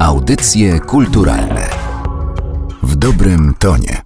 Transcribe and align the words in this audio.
Audycje 0.00 0.80
kulturalne. 0.80 1.70
W 2.82 2.96
dobrym 2.96 3.54
tonie. 3.58 4.02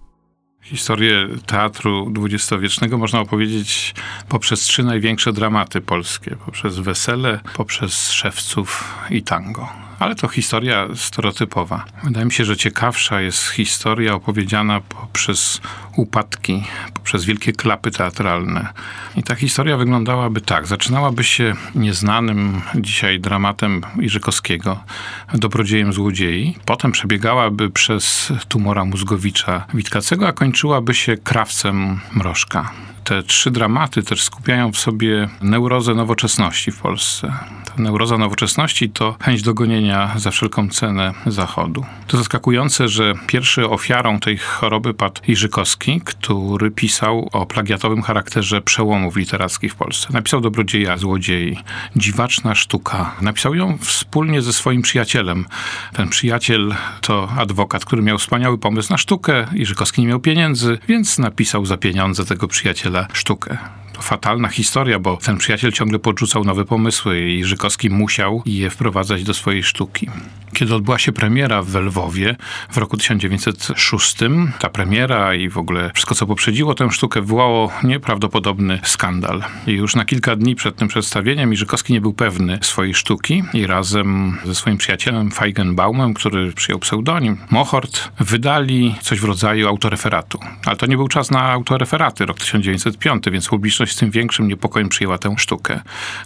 Historię 0.62 1.28
teatru 1.46 2.10
dwudziestowiecznego 2.10 2.98
można 2.98 3.20
opowiedzieć 3.20 3.94
poprzez 4.28 4.60
trzy 4.60 4.82
największe 4.82 5.32
dramaty 5.32 5.80
polskie: 5.80 6.36
poprzez 6.46 6.78
wesele, 6.78 7.40
poprzez 7.56 8.10
szewców 8.10 8.94
i 9.10 9.22
tango 9.22 9.68
ale 10.02 10.14
to 10.14 10.28
historia 10.28 10.88
stereotypowa. 10.94 11.84
Wydaje 12.04 12.26
mi 12.26 12.32
się, 12.32 12.44
że 12.44 12.56
ciekawsza 12.56 13.20
jest 13.20 13.48
historia 13.48 14.14
opowiedziana 14.14 14.80
poprzez 14.80 15.60
upadki, 15.96 16.64
poprzez 16.94 17.24
wielkie 17.24 17.52
klapy 17.52 17.90
teatralne. 17.90 18.68
I 19.16 19.22
ta 19.22 19.34
historia 19.34 19.76
wyglądałaby 19.76 20.40
tak. 20.40 20.66
Zaczynałaby 20.66 21.24
się 21.24 21.54
nieznanym 21.74 22.62
dzisiaj 22.74 23.20
dramatem 23.20 23.82
Irzykowskiego, 24.00 24.80
dobrodziejem 25.34 25.92
złodziei. 25.92 26.56
Potem 26.64 26.92
przebiegałaby 26.92 27.70
przez 27.70 28.32
tumora 28.48 28.84
mózgowicza 28.84 29.66
Witkacego, 29.74 30.28
a 30.28 30.32
kończyłaby 30.32 30.94
się 30.94 31.16
krawcem 31.16 32.00
Mrożka. 32.12 32.72
Te 33.04 33.22
trzy 33.22 33.50
dramaty 33.50 34.02
też 34.02 34.22
skupiają 34.22 34.72
w 34.72 34.78
sobie 34.78 35.28
neurozę 35.40 35.94
nowoczesności 35.94 36.72
w 36.72 36.80
Polsce. 36.80 37.32
Ta 37.64 37.82
neuroza 37.82 38.18
nowoczesności 38.18 38.90
to 38.90 39.16
chęć 39.20 39.42
dogonienia 39.42 40.14
za 40.16 40.30
wszelką 40.30 40.68
cenę 40.68 41.12
Zachodu. 41.26 41.84
To 42.06 42.16
zaskakujące, 42.16 42.88
że 42.88 43.14
pierwszy 43.26 43.68
ofiarą 43.68 44.20
tej 44.20 44.38
choroby 44.38 44.94
padł 44.94 45.20
Iżykowski, 45.28 46.00
który 46.04 46.70
pisał 46.70 47.28
o 47.32 47.46
plagiatowym 47.46 48.02
charakterze 48.02 48.60
przełomów 48.60 49.16
literackich 49.16 49.72
w 49.72 49.76
Polsce. 49.76 50.08
Napisał 50.12 50.40
Dobrodzieja, 50.40 50.96
Złodziei, 50.96 51.58
Dziwaczna 51.96 52.54
Sztuka. 52.54 53.14
Napisał 53.20 53.54
ją 53.54 53.78
wspólnie 53.78 54.42
ze 54.42 54.52
swoim 54.52 54.82
przyjacielem. 54.82 55.44
Ten 55.92 56.08
przyjaciel 56.08 56.74
to 57.00 57.28
adwokat, 57.38 57.84
który 57.84 58.02
miał 58.02 58.18
wspaniały 58.18 58.58
pomysł 58.58 58.92
na 58.92 58.98
sztukę. 58.98 59.46
Iżykowski 59.54 60.00
nie 60.00 60.08
miał 60.08 60.20
pieniędzy, 60.20 60.78
więc 60.88 61.18
napisał 61.18 61.66
za 61.66 61.76
pieniądze 61.76 62.24
tego 62.24 62.48
przyjaciela 62.48 62.91
sztukę 63.12 63.58
fatalna 64.02 64.48
historia, 64.48 64.98
bo 64.98 65.16
ten 65.16 65.38
przyjaciel 65.38 65.72
ciągle 65.72 65.98
podrzucał 65.98 66.44
nowe 66.44 66.64
pomysły 66.64 67.20
i 67.20 67.44
Żykowski 67.44 67.90
musiał 67.90 68.42
je 68.46 68.70
wprowadzać 68.70 69.24
do 69.24 69.34
swojej 69.34 69.62
sztuki. 69.62 70.08
Kiedy 70.52 70.74
odbyła 70.74 70.98
się 70.98 71.12
premiera 71.12 71.62
w 71.62 71.74
Lwowie 71.74 72.36
w 72.70 72.76
roku 72.76 72.96
1906, 72.96 74.16
ta 74.58 74.68
premiera 74.68 75.34
i 75.34 75.48
w 75.48 75.58
ogóle 75.58 75.90
wszystko, 75.94 76.14
co 76.14 76.26
poprzedziło 76.26 76.74
tę 76.74 76.90
sztukę, 76.90 77.20
wywołało 77.20 77.72
nieprawdopodobny 77.84 78.80
skandal. 78.84 79.44
I 79.66 79.72
już 79.72 79.96
na 79.96 80.04
kilka 80.04 80.36
dni 80.36 80.54
przed 80.54 80.76
tym 80.76 80.88
przedstawieniem 80.88 81.52
Iżykowski 81.52 81.92
nie 81.92 82.00
był 82.00 82.12
pewny 82.12 82.58
swojej 82.62 82.94
sztuki 82.94 83.42
i 83.54 83.66
razem 83.66 84.38
ze 84.44 84.54
swoim 84.54 84.76
przyjacielem 84.76 85.30
Feigenbaumem, 85.30 86.14
który 86.14 86.52
przyjął 86.52 86.78
pseudonim 86.78 87.36
Mohort, 87.50 88.08
wydali 88.20 88.94
coś 89.00 89.20
w 89.20 89.24
rodzaju 89.24 89.68
autoreferatu. 89.68 90.38
Ale 90.66 90.76
to 90.76 90.86
nie 90.86 90.96
był 90.96 91.08
czas 91.08 91.30
na 91.30 91.50
autoreferaty, 91.50 92.26
rok 92.26 92.38
1905, 92.38 93.24
więc 93.32 93.48
publiczność 93.48 93.91
z 93.92 93.96
tym 93.96 94.10
większym 94.10 94.48
niepokojem 94.48 94.88
przyjęła 94.88 95.18
tę 95.18 95.34
sztukę. 95.38 95.80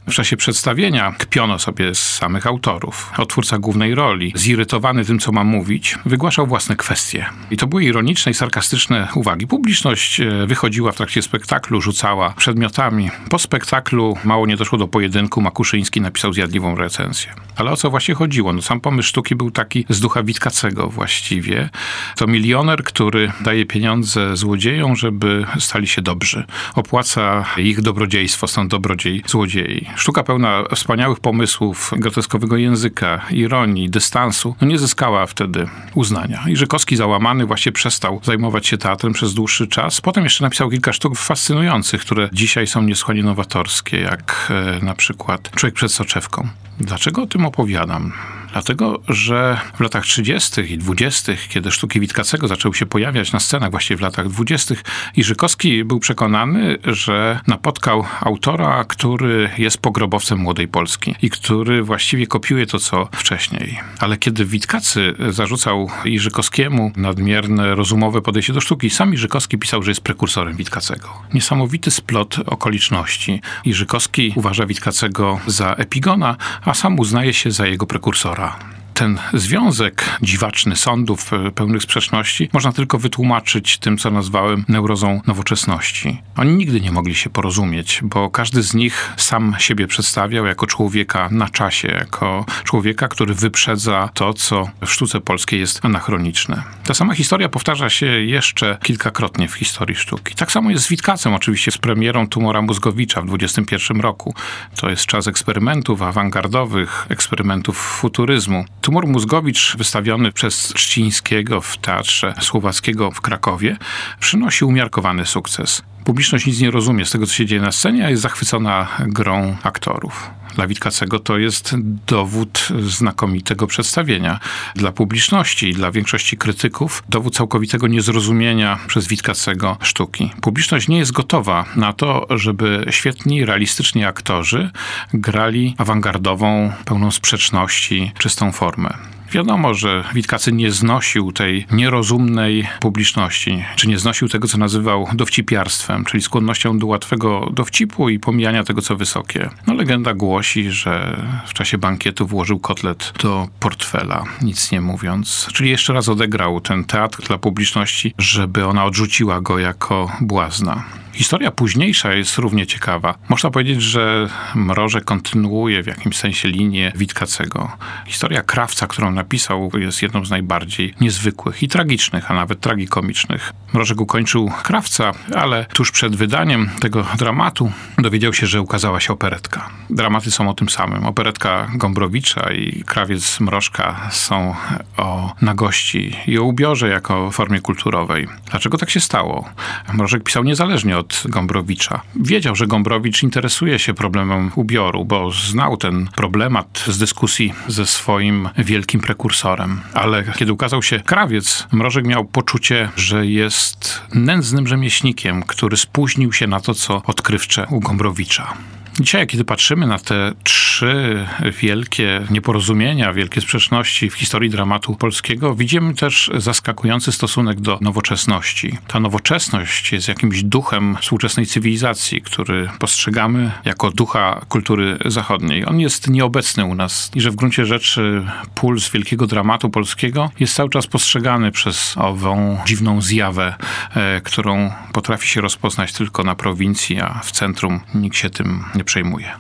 W 0.08 0.12
czasie 0.12 0.36
przedstawienia 0.36 1.14
kpiono 1.18 1.58
sobie 1.58 1.94
z 1.94 2.14
samych 2.14 2.46
autorów. 2.46 3.12
Otwórca 3.18 3.58
głównej 3.58 3.94
roli, 3.94 4.32
zirytowany 4.36 5.04
tym, 5.04 5.18
co 5.18 5.32
ma 5.32 5.44
mówić, 5.44 5.98
wygłaszał 6.06 6.46
własne 6.46 6.76
kwestie. 6.76 7.26
I 7.50 7.56
to 7.56 7.66
były 7.66 7.84
ironiczne 7.84 8.32
i 8.32 8.34
sarkastyczne 8.34 9.08
uwagi. 9.14 9.46
Publiczność 9.46 10.20
e, 10.20 10.46
wychodziła 10.46 10.92
w 10.92 10.96
trakcie 10.96 11.22
spektaklu, 11.22 11.80
rzucała 11.80 12.34
przedmiotami. 12.36 13.10
Po 13.30 13.38
spektaklu 13.38 14.16
mało 14.24 14.46
nie 14.46 14.56
doszło 14.56 14.78
do 14.78 14.88
pojedynku. 14.88 15.40
Makuszyński 15.40 16.00
napisał 16.00 16.32
zjadliwą 16.32 16.76
recenzję. 16.76 17.34
Ale 17.56 17.70
o 17.70 17.76
co 17.76 17.90
właśnie 17.90 18.14
chodziło? 18.14 18.52
No, 18.52 18.62
sam 18.62 18.80
pomysł 18.80 19.08
sztuki 19.08 19.34
był 19.34 19.50
taki 19.50 19.84
z 19.88 20.00
ducha 20.00 20.22
Witkacego 20.22 20.88
właściwie. 20.88 21.68
To 22.16 22.26
milioner, 22.26 22.84
który 22.84 23.32
daje 23.40 23.66
pieniądze 23.66 24.36
złodziejom, 24.36 24.96
żeby 24.96 25.44
stali 25.58 25.86
się 25.86 26.02
dobrzy. 26.02 26.44
Opłaca 26.74 27.44
ich 27.58 27.80
dobrodziejstwo, 27.80 28.46
stąd 28.46 28.70
dobrodziej 28.70 29.22
złodziei. 29.26 29.86
Sztuka 29.96 30.22
pełna 30.22 30.64
wspaniałych 30.74 31.20
pomysłów, 31.20 31.90
groteskowego 31.96 32.56
języka, 32.56 33.20
ironii, 33.30 33.90
dystansu, 33.90 34.56
no 34.60 34.66
nie 34.66 34.78
zyskała 34.78 35.26
wtedy 35.26 35.68
uznania. 35.94 36.44
I 36.48 36.56
Żykowski 36.56 36.96
załamany 36.96 37.46
właśnie 37.46 37.72
przestał 37.72 38.20
zajmować 38.24 38.66
się 38.66 38.78
teatrem 38.78 39.12
przez 39.12 39.34
dłuższy 39.34 39.68
czas. 39.68 40.00
Potem 40.00 40.24
jeszcze 40.24 40.44
napisał 40.44 40.70
kilka 40.70 40.92
sztuk 40.92 41.16
fascynujących, 41.18 42.00
które 42.00 42.28
dzisiaj 42.32 42.66
są 42.66 42.82
niesłychanie 42.82 43.22
nowatorskie, 43.22 44.00
jak 44.00 44.52
e, 44.80 44.84
na 44.84 44.94
przykład 44.94 45.50
Człowiek 45.50 45.74
przed 45.74 45.92
soczewką. 45.92 46.48
Dlaczego 46.80 47.22
o 47.22 47.26
tym 47.26 47.46
opowiadam? 47.46 48.12
Dlatego, 48.56 49.00
że 49.08 49.60
w 49.74 49.80
latach 49.80 50.04
30. 50.04 50.60
i 50.72 50.78
20., 50.78 51.32
kiedy 51.48 51.70
sztuki 51.70 52.00
Witkacego 52.00 52.48
zaczęły 52.48 52.74
się 52.74 52.86
pojawiać 52.86 53.32
na 53.32 53.40
scenach 53.40 53.70
właśnie 53.70 53.96
w 53.96 54.00
latach 54.00 54.28
20., 54.28 54.74
Iżykowski 55.16 55.84
był 55.84 56.00
przekonany, 56.00 56.78
że 56.84 57.40
napotkał 57.46 58.04
autora, 58.20 58.84
który 58.84 59.50
jest 59.58 59.78
pogrobowcem 59.78 60.38
młodej 60.38 60.68
Polski 60.68 61.14
i 61.22 61.30
który 61.30 61.82
właściwie 61.82 62.26
kopiuje 62.26 62.66
to, 62.66 62.78
co 62.78 63.08
wcześniej. 63.12 63.78
Ale 63.98 64.16
kiedy 64.16 64.44
Witkacy 64.44 65.14
zarzucał 65.30 65.90
Iżykowskiemu 66.04 66.92
nadmierne 66.96 67.74
rozumowe 67.74 68.22
podejście 68.22 68.52
do 68.52 68.60
sztuki, 68.60 68.90
sam 68.90 69.14
Iżykowski 69.14 69.58
pisał, 69.58 69.82
że 69.82 69.90
jest 69.90 70.00
prekursorem 70.00 70.56
Witkacego. 70.56 71.08
Niesamowity 71.34 71.90
splot 71.90 72.36
okoliczności. 72.46 73.40
Iżykowski 73.64 74.32
uważa 74.36 74.66
Witkacego 74.66 75.40
za 75.46 75.72
epigona, 75.72 76.36
a 76.64 76.74
sam 76.74 76.98
uznaje 76.98 77.34
się 77.34 77.50
za 77.50 77.66
jego 77.66 77.86
prekursora 77.86 78.45
있다. 78.46 78.85
Ten 78.96 79.18
związek 79.34 80.18
dziwaczny 80.22 80.76
sądów 80.76 81.32
e, 81.32 81.50
pełnych 81.50 81.82
sprzeczności 81.82 82.48
można 82.52 82.72
tylko 82.72 82.98
wytłumaczyć 82.98 83.78
tym, 83.78 83.98
co 83.98 84.10
nazwałem 84.10 84.64
neurozą 84.68 85.20
nowoczesności. 85.26 86.22
Oni 86.36 86.56
nigdy 86.56 86.80
nie 86.80 86.92
mogli 86.92 87.14
się 87.14 87.30
porozumieć, 87.30 88.00
bo 88.02 88.30
każdy 88.30 88.62
z 88.62 88.74
nich 88.74 89.12
sam 89.16 89.56
siebie 89.58 89.86
przedstawiał 89.86 90.46
jako 90.46 90.66
człowieka 90.66 91.28
na 91.30 91.48
czasie, 91.48 91.88
jako 91.88 92.44
człowieka, 92.64 93.08
który 93.08 93.34
wyprzedza 93.34 94.10
to, 94.14 94.34
co 94.34 94.68
w 94.86 94.92
sztuce 94.92 95.20
polskiej 95.20 95.60
jest 95.60 95.84
anachroniczne. 95.84 96.62
Ta 96.84 96.94
sama 96.94 97.14
historia 97.14 97.48
powtarza 97.48 97.90
się 97.90 98.06
jeszcze 98.06 98.78
kilkakrotnie 98.82 99.48
w 99.48 99.54
historii 99.54 99.96
sztuki. 99.96 100.34
Tak 100.34 100.52
samo 100.52 100.70
jest 100.70 100.84
z 100.84 100.88
Witkacem, 100.88 101.34
oczywiście 101.34 101.70
z 101.70 101.78
premierą 101.78 102.28
Tumora 102.28 102.62
Mózgowicza 102.62 103.22
w 103.22 103.26
21 103.26 104.00
roku. 104.00 104.34
To 104.76 104.90
jest 104.90 105.06
czas 105.06 105.26
eksperymentów 105.26 106.02
awangardowych, 106.02 107.06
eksperymentów 107.08 107.76
futuryzmu. 107.76 108.64
Tumor 108.86 109.06
mózgowicz 109.06 109.76
wystawiony 109.76 110.32
przez 110.32 110.58
Trzcińskiego 110.58 111.60
w 111.60 111.76
Teatrze 111.76 112.34
Słowackiego 112.40 113.10
w 113.10 113.20
Krakowie 113.20 113.76
przynosi 114.20 114.64
umiarkowany 114.64 115.26
sukces. 115.26 115.82
Publiczność 116.06 116.46
nic 116.46 116.60
nie 116.60 116.70
rozumie 116.70 117.04
z 117.04 117.10
tego, 117.10 117.26
co 117.26 117.32
się 117.32 117.46
dzieje 117.46 117.62
na 117.62 117.72
scenie, 117.72 118.06
a 118.06 118.10
jest 118.10 118.22
zachwycona 118.22 118.88
grą 118.98 119.56
aktorów. 119.62 120.30
Dla 120.54 120.66
Witkacego 120.66 121.18
to 121.18 121.38
jest 121.38 121.74
dowód 122.06 122.68
znakomitego 122.80 123.66
przedstawienia. 123.66 124.40
Dla 124.74 124.92
publiczności 124.92 125.68
i 125.68 125.74
dla 125.74 125.90
większości 125.90 126.36
krytyków 126.36 127.02
dowód 127.08 127.34
całkowitego 127.36 127.86
niezrozumienia 127.86 128.78
przez 128.86 129.06
Witkacego 129.06 129.76
sztuki. 129.80 130.30
Publiczność 130.40 130.88
nie 130.88 130.98
jest 130.98 131.12
gotowa 131.12 131.64
na 131.76 131.92
to, 131.92 132.26
żeby 132.30 132.86
świetni, 132.90 133.44
realistyczni 133.44 134.04
aktorzy 134.04 134.70
grali 135.14 135.74
awangardową, 135.78 136.72
pełną 136.84 137.10
sprzeczności, 137.10 138.12
czystą 138.18 138.52
formę. 138.52 139.15
Wiadomo, 139.32 139.74
że 139.74 140.04
Witkacy 140.14 140.52
nie 140.52 140.72
znosił 140.72 141.32
tej 141.32 141.66
nierozumnej 141.72 142.68
publiczności, 142.80 143.64
czy 143.76 143.88
nie 143.88 143.98
znosił 143.98 144.28
tego, 144.28 144.48
co 144.48 144.58
nazywał 144.58 145.08
dowcipiarstwem, 145.14 146.04
czyli 146.04 146.22
skłonnością 146.22 146.78
do 146.78 146.86
łatwego 146.86 147.50
dowcipu 147.52 148.08
i 148.08 148.18
pomijania 148.18 148.64
tego, 148.64 148.82
co 148.82 148.96
wysokie. 148.96 149.50
No, 149.66 149.74
legenda 149.74 150.14
głosi, 150.14 150.70
że 150.70 151.22
w 151.46 151.54
czasie 151.54 151.78
bankietu 151.78 152.26
włożył 152.26 152.58
kotlet 152.58 153.12
do 153.22 153.48
portfela, 153.60 154.24
nic 154.42 154.72
nie 154.72 154.80
mówiąc. 154.80 155.48
Czyli 155.52 155.70
jeszcze 155.70 155.92
raz 155.92 156.08
odegrał 156.08 156.60
ten 156.60 156.84
teatr 156.84 157.22
dla 157.26 157.38
publiczności, 157.38 158.14
żeby 158.18 158.66
ona 158.66 158.84
odrzuciła 158.84 159.40
go 159.40 159.58
jako 159.58 160.12
błazna. 160.20 160.84
Historia 161.16 161.50
późniejsza 161.50 162.14
jest 162.14 162.38
równie 162.38 162.66
ciekawa. 162.66 163.14
Można 163.28 163.50
powiedzieć, 163.50 163.82
że 163.82 164.28
Mroże 164.54 165.00
kontynuuje 165.00 165.82
w 165.82 165.86
jakimś 165.86 166.16
sensie 166.16 166.48
linię 166.48 166.92
Witkacego. 166.96 167.76
Historia 168.06 168.42
Krawca, 168.42 168.86
którą 168.86 169.10
napisał, 169.10 169.70
jest 169.78 170.02
jedną 170.02 170.24
z 170.24 170.30
najbardziej 170.30 170.94
niezwykłych 171.00 171.62
i 171.62 171.68
tragicznych, 171.68 172.30
a 172.30 172.34
nawet 172.34 172.60
tragikomicznych. 172.60 173.52
Mrożek 173.74 174.00
ukończył 174.00 174.50
Krawca, 174.62 175.12
ale 175.34 175.64
tuż 175.64 175.90
przed 175.90 176.16
wydaniem 176.16 176.70
tego 176.80 177.06
dramatu 177.18 177.72
dowiedział 177.98 178.32
się, 178.32 178.46
że 178.46 178.60
ukazała 178.60 179.00
się 179.00 179.12
operetka. 179.12 179.70
Dramaty 179.90 180.30
są 180.30 180.50
o 180.50 180.54
tym 180.54 180.68
samym. 180.68 181.06
Operetka 181.06 181.68
Gombrowicza 181.74 182.52
i 182.52 182.84
Krawiec 182.86 183.40
Mrożka 183.40 184.08
są 184.10 184.54
o 184.96 185.32
nagości 185.42 186.16
i 186.26 186.38
o 186.38 186.42
ubiorze 186.42 186.88
jako 186.88 187.30
formie 187.30 187.60
kulturowej. 187.60 188.28
Dlaczego 188.50 188.78
tak 188.78 188.90
się 188.90 189.00
stało? 189.00 189.48
Mrożek 189.92 190.22
pisał 190.22 190.44
niezależnie 190.44 190.98
od 190.98 191.05
od 191.06 191.22
Gombrowicza. 191.28 192.00
Wiedział, 192.16 192.56
że 192.56 192.66
Gombrowicz 192.66 193.22
interesuje 193.22 193.78
się 193.78 193.94
problemem 193.94 194.50
ubioru, 194.54 195.04
bo 195.04 195.30
znał 195.30 195.76
ten 195.76 196.08
problemat 196.16 196.84
z 196.86 196.98
dyskusji 196.98 197.52
ze 197.68 197.86
swoim 197.86 198.48
wielkim 198.58 199.00
prekursorem. 199.00 199.80
Ale 199.94 200.24
kiedy 200.36 200.52
ukazał 200.52 200.82
się 200.82 201.00
krawiec, 201.00 201.66
Mrożek 201.72 202.06
miał 202.06 202.24
poczucie, 202.24 202.88
że 202.96 203.26
jest 203.26 204.02
nędznym 204.14 204.66
rzemieślnikiem, 204.66 205.42
który 205.42 205.76
spóźnił 205.76 206.32
się 206.32 206.46
na 206.46 206.60
to, 206.60 206.74
co 206.74 207.02
odkrywcze 207.06 207.66
u 207.70 207.80
Gombrowicza. 207.80 208.54
Dzisiaj, 209.00 209.26
kiedy 209.26 209.44
patrzymy 209.44 209.86
na 209.86 209.98
te 209.98 210.32
trzy 210.42 211.26
wielkie 211.60 212.26
nieporozumienia, 212.30 213.12
wielkie 213.12 213.40
sprzeczności 213.40 214.10
w 214.10 214.14
historii 214.14 214.50
dramatu 214.50 214.94
polskiego, 214.94 215.54
widzimy 215.54 215.94
też 215.94 216.30
zaskakujący 216.36 217.12
stosunek 217.12 217.60
do 217.60 217.78
nowoczesności. 217.80 218.78
Ta 218.86 219.00
nowoczesność 219.00 219.92
jest 219.92 220.08
jakimś 220.08 220.42
duchem 220.42 220.96
współczesnej 221.00 221.46
cywilizacji, 221.46 222.22
który 222.22 222.68
postrzegamy 222.78 223.52
jako 223.64 223.90
ducha 223.90 224.40
kultury 224.48 224.98
zachodniej. 225.04 225.66
On 225.66 225.80
jest 225.80 226.10
nieobecny 226.10 226.64
u 226.64 226.74
nas 226.74 227.10
i 227.14 227.20
że 227.20 227.30
w 227.30 227.36
gruncie 227.36 227.66
rzeczy 227.66 228.26
puls 228.54 228.90
wielkiego 228.90 229.26
dramatu 229.26 229.70
polskiego 229.70 230.30
jest 230.40 230.54
cały 230.54 230.70
czas 230.70 230.86
postrzegany 230.86 231.52
przez 231.52 231.94
ową 231.96 232.58
dziwną 232.66 233.02
zjawę, 233.02 233.54
e, 233.94 234.20
którą 234.20 234.72
potrafi 234.92 235.28
się 235.28 235.40
rozpoznać 235.40 235.92
tylko 235.92 236.24
na 236.24 236.34
prowincji, 236.34 237.00
a 237.00 237.20
w 237.24 237.32
centrum 237.32 237.80
nikt 237.94 238.16
się 238.16 238.30
tym 238.30 238.64
nie 238.74 238.85
przejmuje. 238.86 239.30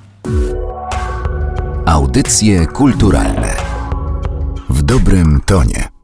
Audycje 1.86 2.66
kulturalne 2.66 3.56
w 4.70 4.82
dobrym 4.82 5.40
tonie. 5.46 5.95